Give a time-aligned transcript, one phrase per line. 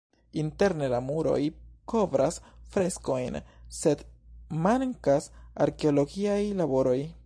[0.43, 1.41] Interne la muroj
[1.93, 2.39] kovras
[2.75, 3.39] freskojn,
[3.81, 4.03] sed
[4.67, 5.33] mankas
[5.69, 7.01] arkeologiaj laboroj.